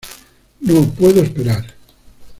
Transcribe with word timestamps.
No 0.61 0.81
puedo 0.93 1.21
esperar. 1.21 1.63